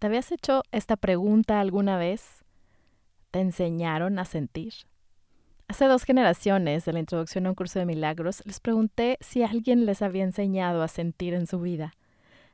[0.00, 2.42] ¿Te habías hecho esta pregunta alguna vez?
[3.30, 4.72] ¿Te enseñaron a sentir?
[5.68, 9.84] Hace dos generaciones de la introducción a un curso de milagros les pregunté si alguien
[9.84, 11.92] les había enseñado a sentir en su vida.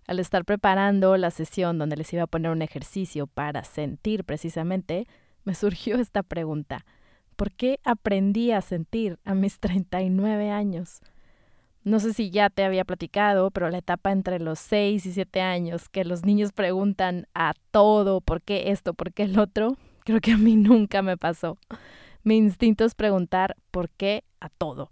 [0.09, 5.07] Al estar preparando la sesión donde les iba a poner un ejercicio para sentir precisamente,
[5.45, 6.85] me surgió esta pregunta.
[7.37, 11.01] ¿Por qué aprendí a sentir a mis 39 años?
[11.87, 15.41] No sé si ya te había platicado, pero la etapa entre los 6 y 7
[15.41, 19.77] años, que los niños preguntan a todo, ¿por qué esto, por qué el otro?
[20.05, 21.59] Creo que a mí nunca me pasó.
[22.25, 24.91] Mi instinto es preguntar por qué a todo.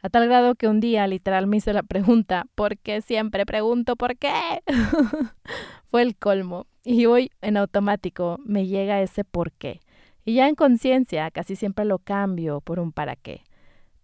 [0.00, 3.96] A tal grado que un día literal me hice la pregunta, ¿por qué siempre pregunto
[3.96, 4.62] por qué?
[5.90, 6.66] Fue el colmo.
[6.82, 9.80] Y hoy en automático me llega ese por qué.
[10.24, 13.42] Y ya en conciencia casi siempre lo cambio por un para qué.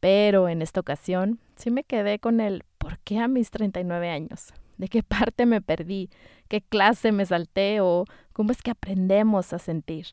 [0.00, 4.52] Pero en esta ocasión sí me quedé con el ¿por qué a mis 39 años?
[4.76, 6.08] ¿De qué parte me perdí?
[6.48, 7.80] ¿Qué clase me salté?
[7.80, 10.06] ¿O cómo es que aprendemos a sentir?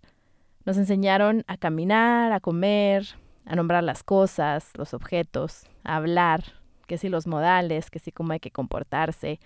[0.65, 3.05] Nos enseñaron a caminar, a comer,
[3.45, 6.43] a nombrar las cosas, los objetos, a hablar,
[6.87, 9.39] que si los modales, que si cómo hay que comportarse.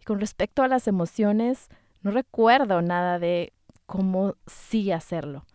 [0.00, 1.68] Y con respecto a las emociones,
[2.02, 3.54] no recuerdo nada de
[3.86, 5.46] cómo sí hacerlo.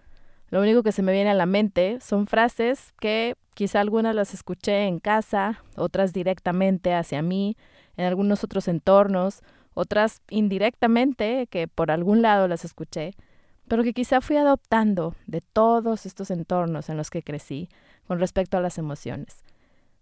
[0.52, 4.33] Lo único que se me viene a la mente son frases que quizá algunas las
[4.33, 7.55] escuché en casa, otras directamente hacia mí,
[7.95, 9.43] en algunos otros entornos,
[9.73, 13.13] otras indirectamente que por algún lado las escuché,
[13.69, 17.69] pero que quizá fui adoptando de todos estos entornos en los que crecí
[18.05, 19.45] con respecto a las emociones.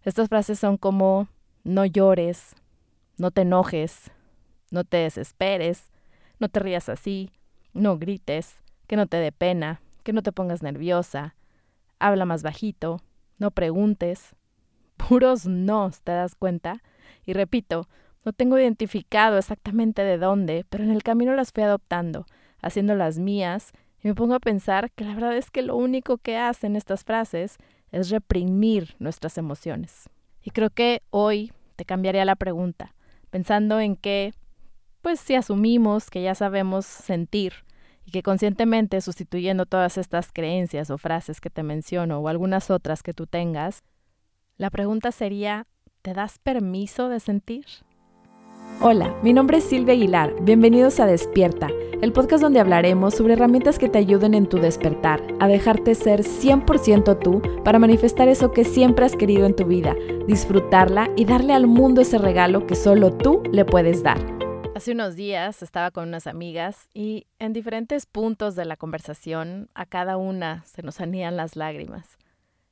[0.02, 1.28] Estas frases son como
[1.63, 2.56] no llores,
[3.17, 4.09] no te enojes,
[4.72, 5.91] no te desesperes,
[6.39, 7.30] no te rías así,
[7.73, 8.56] no grites,
[8.88, 11.36] que no te dé pena, que no te pongas nerviosa,
[12.00, 13.02] habla más bajito,
[13.38, 14.36] no preguntes.
[14.97, 16.81] Puros no, ¿te das cuenta?
[17.25, 17.88] Y repito,
[18.25, 22.25] no tengo identificado exactamente de dónde, pero en el camino las fui adoptando,
[22.61, 23.72] haciendo las mías,
[24.03, 27.03] y me pongo a pensar que la verdad es que lo único que hacen estas
[27.03, 27.58] frases
[27.91, 30.09] es reprimir nuestras emociones.
[30.44, 32.94] Y creo que hoy te cambiaría la pregunta,
[33.29, 34.34] pensando en que,
[35.01, 37.53] pues si asumimos que ya sabemos sentir,
[38.09, 43.03] y que conscientemente sustituyendo todas estas creencias o frases que te menciono o algunas otras
[43.03, 43.84] que tú tengas,
[44.58, 45.68] la pregunta sería,
[46.02, 47.66] ¿te das permiso de sentir?
[48.81, 50.34] Hola, mi nombre es Silvia Aguilar.
[50.42, 51.68] Bienvenidos a Despierta,
[52.02, 56.22] el podcast donde hablaremos sobre herramientas que te ayuden en tu despertar, a dejarte ser
[56.22, 61.53] 100% tú para manifestar eso que siempre has querido en tu vida, disfrutarla y darle
[61.53, 64.38] al mundo ese regalo que solo tú le puedes dar.
[64.79, 69.85] Hace unos días estaba con unas amigas y en diferentes puntos de la conversación a
[69.85, 72.17] cada una se nos anían las lágrimas.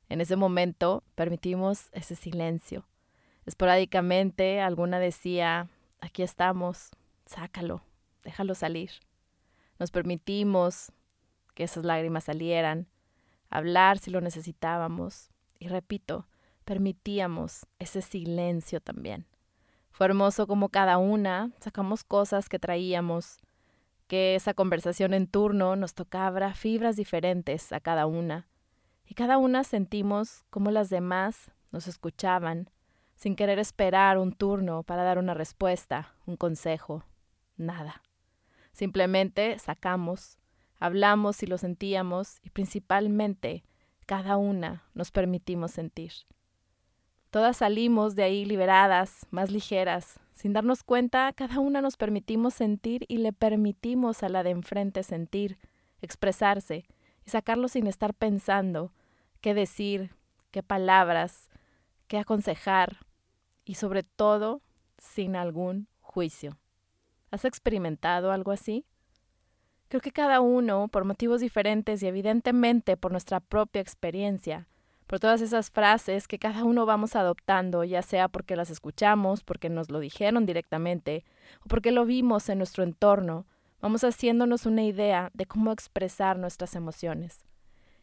[0.08, 2.88] En ese momento permitimos ese silencio.
[3.44, 5.68] Esporádicamente alguna decía,
[6.00, 6.88] aquí estamos,
[7.26, 7.82] sácalo,
[8.24, 8.90] déjalo salir.
[9.78, 10.92] Nos permitimos
[11.54, 12.88] que esas lágrimas salieran,
[13.50, 16.26] hablar si lo necesitábamos y repito,
[16.64, 19.26] permitíamos ese silencio también.
[19.98, 23.40] Fue hermoso como cada una sacamos cosas que traíamos,
[24.06, 28.46] que esa conversación en turno nos tocaba fibras diferentes a cada una,
[29.04, 32.70] y cada una sentimos como las demás nos escuchaban,
[33.16, 37.02] sin querer esperar un turno para dar una respuesta, un consejo,
[37.56, 38.00] nada.
[38.70, 40.38] Simplemente sacamos,
[40.78, 43.64] hablamos y lo sentíamos, y principalmente
[44.06, 46.12] cada una nos permitimos sentir.
[47.30, 50.18] Todas salimos de ahí liberadas, más ligeras.
[50.32, 55.02] Sin darnos cuenta, cada una nos permitimos sentir y le permitimos a la de enfrente
[55.02, 55.58] sentir,
[56.00, 56.86] expresarse
[57.26, 58.92] y sacarlo sin estar pensando
[59.42, 60.14] qué decir,
[60.50, 61.50] qué palabras,
[62.06, 63.06] qué aconsejar
[63.64, 64.62] y sobre todo
[64.96, 66.56] sin algún juicio.
[67.30, 68.86] ¿Has experimentado algo así?
[69.88, 74.66] Creo que cada uno, por motivos diferentes y evidentemente por nuestra propia experiencia,
[75.08, 79.70] por todas esas frases que cada uno vamos adoptando, ya sea porque las escuchamos, porque
[79.70, 81.24] nos lo dijeron directamente
[81.64, 83.46] o porque lo vimos en nuestro entorno,
[83.80, 87.46] vamos haciéndonos una idea de cómo expresar nuestras emociones.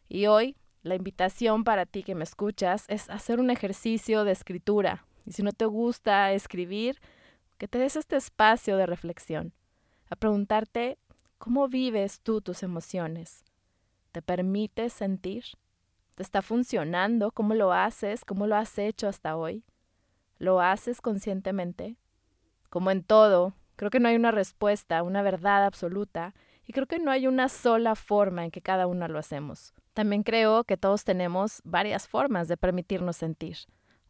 [0.08, 5.06] Y hoy, la invitación para ti que me escuchas es hacer un ejercicio de escritura.
[5.24, 7.00] Y si no te gusta escribir,
[7.56, 9.52] que te des este espacio de reflexión,
[10.10, 10.98] a preguntarte
[11.38, 13.44] cómo vives tú tus emociones.
[14.10, 15.44] ¿Te permites sentir?
[16.16, 17.30] ¿Te está funcionando?
[17.30, 18.24] ¿Cómo lo haces?
[18.24, 19.64] ¿Cómo lo has hecho hasta hoy?
[20.38, 21.98] ¿Lo haces conscientemente?
[22.70, 26.34] Como en todo, creo que no hay una respuesta, una verdad absoluta,
[26.64, 29.74] y creo que no hay una sola forma en que cada uno lo hacemos.
[29.92, 33.58] También creo que todos tenemos varias formas de permitirnos sentir,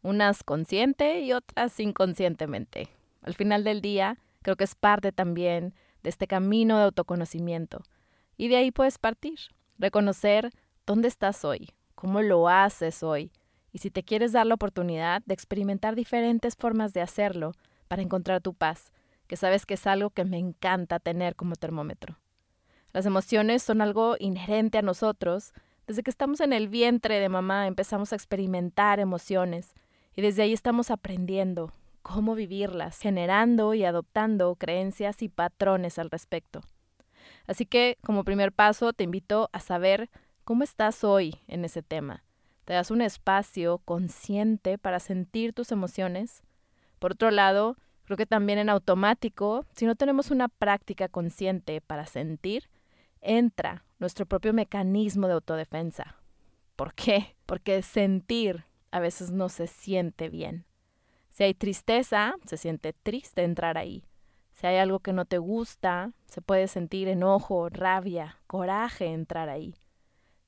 [0.01, 2.87] unas consciente y otras inconscientemente.
[3.21, 7.83] Al final del día, creo que es parte también de este camino de autoconocimiento.
[8.37, 9.39] Y de ahí puedes partir,
[9.77, 10.51] reconocer
[10.85, 13.31] dónde estás hoy, cómo lo haces hoy,
[13.71, 17.53] y si te quieres dar la oportunidad de experimentar diferentes formas de hacerlo
[17.87, 18.91] para encontrar tu paz,
[19.25, 22.19] que sabes que es algo que me encanta tener como termómetro.
[22.93, 25.53] Las emociones son algo inherente a nosotros.
[25.87, 29.73] Desde que estamos en el vientre de mamá empezamos a experimentar emociones
[30.15, 31.73] y desde ahí estamos aprendiendo
[32.03, 36.61] cómo vivirlas, generando y adoptando creencias y patrones al respecto.
[37.47, 40.11] Así que, como primer paso, te invito a saber
[40.47, 42.23] cómo estás hoy en ese tema.
[42.63, 46.41] ¿Te das un espacio consciente para sentir tus emociones?
[46.99, 52.05] Por otro lado, creo que también en automático, si no tenemos una práctica consciente para
[52.05, 52.69] sentir,
[53.19, 56.15] entra nuestro propio mecanismo de autodefensa.
[56.77, 57.35] ¿Por qué?
[57.45, 60.63] Porque sentir a veces no se siente bien.
[61.29, 64.05] Si hay tristeza, se siente triste entrar ahí.
[64.53, 69.75] Si hay algo que no te gusta, se puede sentir enojo, rabia, coraje entrar ahí.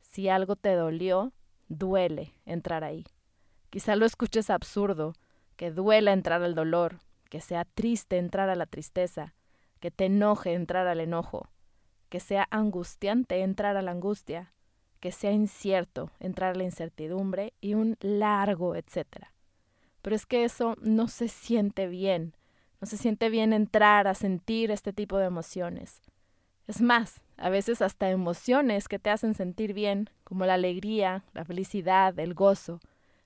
[0.10, 1.34] Si algo te dolió,
[1.68, 3.06] duele entrar ahí.
[3.70, 5.14] Quizá lo escuches absurdo,
[5.56, 6.98] que duela entrar al dolor,
[7.30, 9.36] que sea triste entrar a la tristeza,
[9.80, 11.50] que te enoje entrar al enojo,
[12.10, 14.52] que sea angustiante entrar a la angustia,
[15.00, 19.32] que sea incierto entrar a la incertidumbre y un largo etcétera.
[20.02, 22.36] Pero es que eso no se siente bien.
[22.82, 26.02] No se siente bien entrar a sentir este tipo de emociones.
[26.70, 31.44] Es más, a veces hasta emociones que te hacen sentir bien, como la alegría, la
[31.44, 32.80] felicidad, el gozo,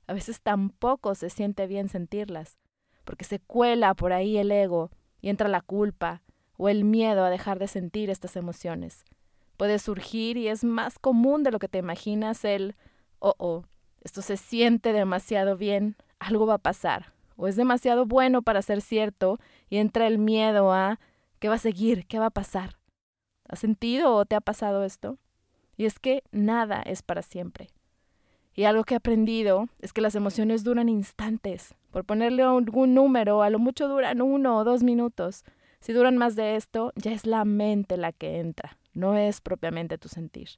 [0.07, 2.57] a veces tampoco se siente bien sentirlas,
[3.03, 6.21] porque se cuela por ahí el ego y entra la culpa
[6.55, 9.03] o el miedo a dejar de sentir estas emociones.
[9.57, 12.77] Puede surgir y es más común de lo que te imaginas el,
[13.19, 13.65] oh, oh,
[14.05, 18.79] esto se siente demasiado bien, algo va a pasar, o es demasiado bueno para ser
[18.79, 19.37] cierto
[19.69, 21.01] y entra el miedo a
[21.39, 22.77] qué va a seguir, qué va a pasar.
[23.47, 25.17] ¿Has sentido o te ha pasado esto?
[25.77, 27.69] Y es que nada es para siempre.
[28.55, 31.73] Y algo que he aprendido es que las emociones duran instantes.
[31.91, 35.43] Por ponerle algún número, a lo mucho duran uno o dos minutos.
[35.79, 39.97] Si duran más de esto, ya es la mente la que entra, no es propiamente
[39.97, 40.49] tu sentir.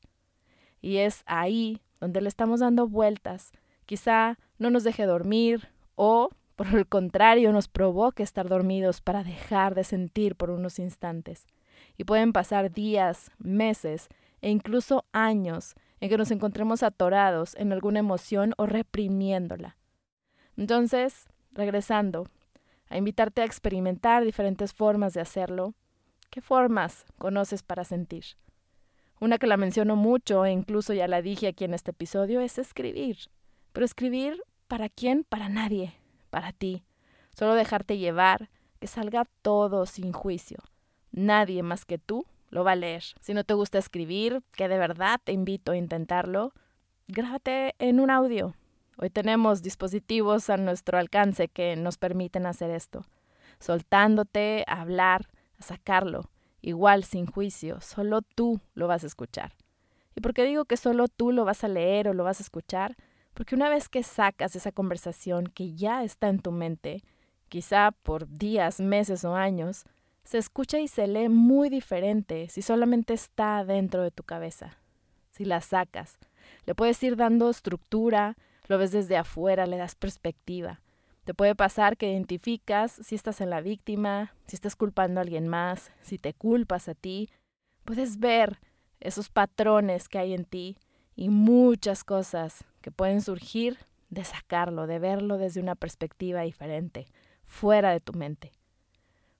[0.81, 3.52] Y es ahí donde le estamos dando vueltas
[3.86, 9.76] Quizá no nos deje dormir o, por el contrario, nos provoque estar dormidos para dejar
[9.76, 11.46] de sentir por unos instantes.
[11.97, 14.09] Y pueden pasar días, meses
[14.42, 19.77] e incluso años en que nos encontremos atorados en alguna emoción o reprimiéndola.
[20.57, 22.25] Entonces, regresando,
[22.89, 25.74] a invitarte a experimentar diferentes formas de hacerlo.
[26.30, 28.25] ¿Qué formas conoces para sentir?
[29.19, 32.57] Una que la menciono mucho e incluso ya la dije aquí en este episodio es
[32.57, 33.18] escribir.
[33.71, 35.24] Pero escribir, ¿para quién?
[35.24, 35.94] Para nadie,
[36.30, 36.83] para ti.
[37.36, 38.50] Solo dejarte llevar,
[38.80, 40.59] que salga todo sin juicio.
[41.16, 43.04] Nadie más que tú lo va a leer.
[43.22, 46.52] Si no te gusta escribir, que de verdad te invito a intentarlo,
[47.08, 48.54] grábate en un audio.
[48.98, 53.06] Hoy tenemos dispositivos a nuestro alcance que nos permiten hacer esto.
[53.60, 56.32] Soltándote a hablar, a sacarlo,
[56.62, 59.54] igual sin juicio, solo tú lo vas a escuchar.
[60.16, 62.44] ¿Y por qué digo que solo tú lo vas a leer o lo vas a
[62.44, 62.98] escuchar?
[63.34, 67.06] Porque una vez que sacas esa conversación que ya está en tu mente,
[67.48, 69.86] quizá por días, meses o años,
[70.25, 74.77] se escucha y se lee muy diferente si solamente está dentro de tu cabeza.
[75.31, 76.18] Si la sacas,
[76.66, 78.35] le puedes ir dando estructura,
[78.68, 80.81] lo ves desde afuera, le das perspectiva.
[81.26, 85.47] Te puede pasar que identificas si estás en la víctima, si estás culpando a alguien
[85.47, 87.30] más, si te culpas a ti.
[87.83, 88.59] Puedes ver
[89.00, 90.78] esos patrones que hay en ti
[91.16, 93.78] y muchas cosas que pueden surgir
[94.09, 97.07] de sacarlo, de verlo desde una perspectiva diferente,
[97.44, 98.52] fuera de tu mente.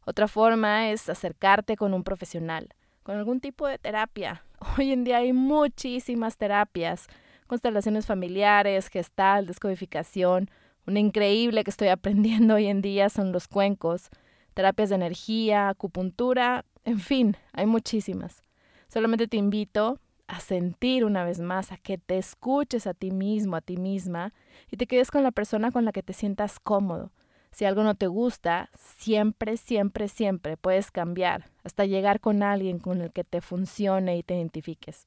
[0.06, 2.70] Otra forma es acercarte con un profesional,
[3.02, 4.44] con algún tipo de terapia.
[4.78, 7.08] Hoy en día hay muchísimas terapias,
[7.48, 10.50] constelaciones familiares, gestal, descodificación.
[10.86, 14.10] Una increíble que estoy aprendiendo hoy en día son los cuencos,
[14.54, 18.44] terapias de energía, acupuntura, en fin, hay muchísimas.
[18.88, 23.56] Solamente te invito a sentir una vez más, a que te escuches a ti mismo,
[23.56, 24.34] a ti misma,
[24.70, 27.12] y te quedes con la persona con la que te sientas cómodo.
[27.56, 33.00] Si algo no te gusta, siempre, siempre, siempre puedes cambiar hasta llegar con alguien con
[33.00, 35.06] el que te funcione y te identifiques.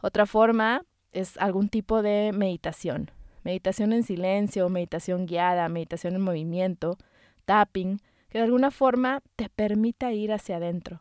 [0.00, 3.12] Otra forma es algún tipo de meditación.
[3.44, 6.98] Meditación en silencio, meditación guiada, meditación en movimiento,
[7.44, 10.98] tapping, que de alguna forma te permita ir hacia adentro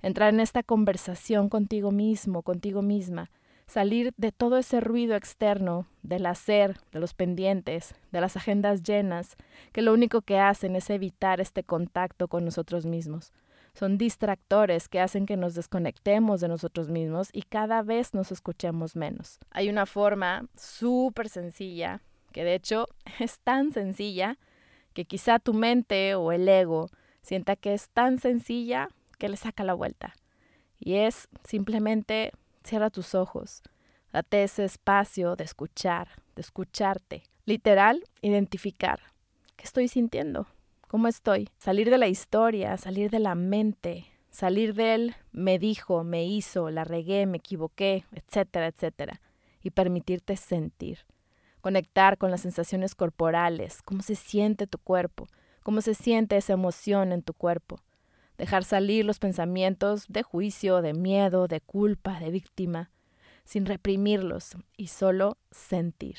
[0.00, 3.30] entrar en esta conversación contigo mismo, contigo misma,
[3.66, 9.36] salir de todo ese ruido externo, del hacer, de los pendientes, de las agendas llenas,
[9.72, 13.32] que lo único que hacen es evitar este contacto con nosotros mismos.
[13.74, 18.94] Son distractores que hacen que nos desconectemos de nosotros mismos y cada vez nos escuchemos
[18.94, 19.40] menos.
[19.50, 22.00] Hay una forma súper sencilla,
[22.32, 22.86] que de hecho
[23.18, 24.38] es tan sencilla
[24.92, 26.88] que quizá tu mente o el ego
[27.22, 30.14] sienta que es tan sencilla que le saca la vuelta.
[30.78, 32.32] Y es simplemente
[32.64, 33.62] cierra tus ojos,
[34.12, 37.22] date ese espacio de escuchar, de escucharte.
[37.44, 39.00] Literal, identificar.
[39.56, 40.46] ¿Qué estoy sintiendo?
[40.88, 41.50] ¿Cómo estoy?
[41.58, 46.84] Salir de la historia, salir de la mente, salir del me dijo, me hizo, la
[46.84, 49.20] regué, me equivoqué, etcétera, etcétera.
[49.62, 51.00] Y permitirte sentir.
[51.60, 55.26] Conectar con las sensaciones corporales, cómo se siente tu cuerpo,
[55.62, 57.80] cómo se siente esa emoción en tu cuerpo.
[58.36, 62.90] Dejar salir los pensamientos de juicio, de miedo, de culpa, de víctima,
[63.44, 66.16] sin reprimirlos y solo sentir.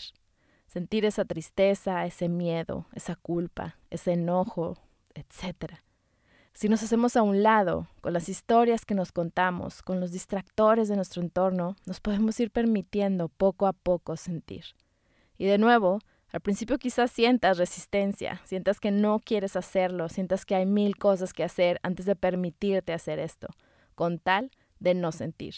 [0.67, 4.77] Sentir esa tristeza, ese miedo, esa culpa, ese enojo,
[5.13, 5.75] etc.
[6.53, 10.87] Si nos hacemos a un lado con las historias que nos contamos, con los distractores
[10.87, 14.63] de nuestro entorno, nos podemos ir permitiendo poco a poco sentir.
[15.37, 15.99] Y de nuevo,
[16.35, 21.31] al principio quizás sientas resistencia, sientas que no quieres hacerlo, sientas que hay mil cosas
[21.31, 23.47] que hacer antes de permitirte hacer esto,
[23.95, 24.51] con tal
[24.81, 25.55] de no sentir.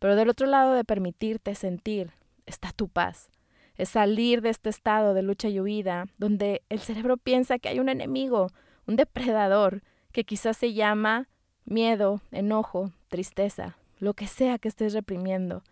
[0.00, 2.10] Pero del otro lado de permitirte sentir
[2.44, 3.30] está tu paz.
[3.76, 7.78] Es salir de este estado de lucha y huida, donde el cerebro piensa que hay
[7.78, 8.48] un enemigo,
[8.88, 11.28] un depredador, que quizás se llama
[11.64, 15.62] miedo, enojo, tristeza, lo que sea que estés reprimiendo.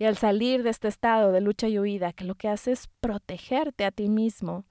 [0.00, 2.88] Y al salir de este estado de lucha y huida, que lo que hace es
[3.02, 4.64] protegerte a ti mismo,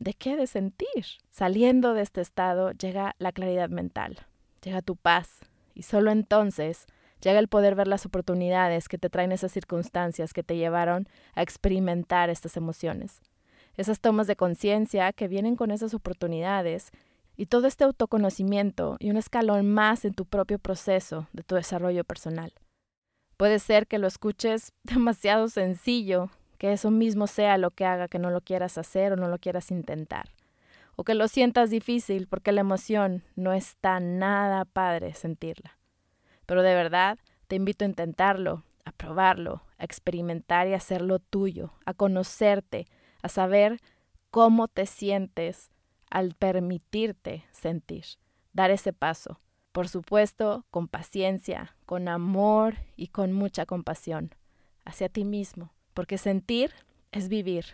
[0.00, 1.06] ¿de qué de sentir?
[1.30, 4.18] Saliendo de este estado llega la claridad mental,
[4.60, 5.38] llega tu paz,
[5.72, 6.86] y solo entonces
[7.20, 11.42] llega el poder ver las oportunidades que te traen esas circunstancias que te llevaron a
[11.42, 13.20] experimentar estas emociones.
[13.76, 16.90] Esas tomas de conciencia que vienen con esas oportunidades
[17.36, 22.02] y todo este autoconocimiento y un escalón más en tu propio proceso de tu desarrollo
[22.02, 22.52] personal.
[23.42, 28.20] Puede ser que lo escuches demasiado sencillo, que eso mismo sea lo que haga que
[28.20, 30.28] no lo quieras hacer o no lo quieras intentar.
[30.94, 35.76] O que lo sientas difícil porque la emoción no está nada padre sentirla.
[36.46, 37.18] Pero de verdad,
[37.48, 42.86] te invito a intentarlo, a probarlo, a experimentar y a hacerlo tuyo, a conocerte,
[43.22, 43.80] a saber
[44.30, 45.72] cómo te sientes
[46.10, 48.04] al permitirte sentir,
[48.52, 49.40] dar ese paso,
[49.72, 54.34] por supuesto, con paciencia, con amor y con mucha compasión
[54.84, 56.72] hacia ti mismo, porque sentir
[57.10, 57.64] es vivir.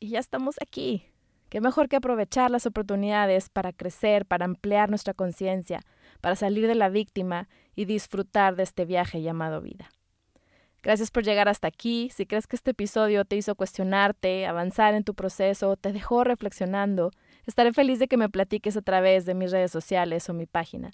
[0.00, 1.06] Y ya estamos aquí.
[1.48, 5.80] Qué mejor que aprovechar las oportunidades para crecer, para ampliar nuestra conciencia,
[6.20, 9.90] para salir de la víctima y disfrutar de este viaje llamado vida.
[10.82, 12.10] Gracias por llegar hasta aquí.
[12.12, 17.10] Si crees que este episodio te hizo cuestionarte, avanzar en tu proceso, te dejó reflexionando,
[17.46, 20.90] estaré feliz de que me platiques a través de mis redes sociales o mi página.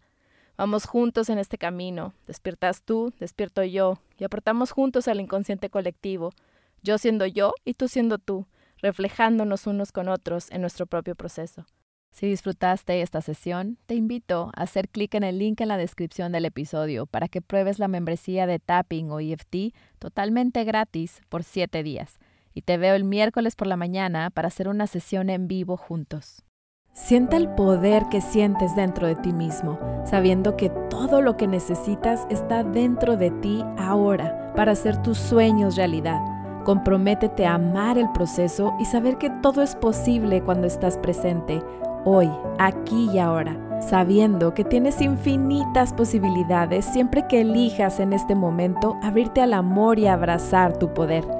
[0.61, 2.13] Vamos juntos en este camino.
[2.27, 6.35] Despiertas tú, despierto yo, y aportamos juntos al inconsciente colectivo,
[6.83, 8.47] yo siendo yo y tú siendo tú,
[8.83, 11.65] reflejándonos unos con otros en nuestro propio proceso.
[12.11, 16.31] Si disfrutaste esta sesión, te invito a hacer clic en el link en la descripción
[16.31, 21.83] del episodio para que pruebes la membresía de Tapping o EFT totalmente gratis por 7
[21.83, 22.19] días.
[22.53, 26.43] Y te veo el miércoles por la mañana para hacer una sesión en vivo juntos.
[26.93, 32.27] Sienta el poder que sientes dentro de ti mismo, sabiendo que todo lo que necesitas
[32.31, 36.21] está dentro de ti ahora para hacer tus sueños realidad.
[36.65, 41.63] Comprométete a amar el proceso y saber que todo es posible cuando estás presente,
[42.05, 42.29] hoy,
[42.59, 49.41] aquí y ahora, sabiendo que tienes infinitas posibilidades siempre que elijas en este momento abrirte
[49.41, 51.40] al amor y abrazar tu poder.